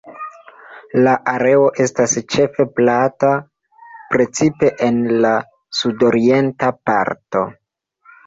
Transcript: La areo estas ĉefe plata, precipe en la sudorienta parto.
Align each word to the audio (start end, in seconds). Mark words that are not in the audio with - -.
La 1.07 1.11
areo 1.31 1.65
estas 1.83 2.15
ĉefe 2.35 2.65
plata, 2.79 3.29
precipe 4.15 4.71
en 4.87 4.97
la 5.27 5.33
sudorienta 5.81 6.71
parto. 6.91 7.47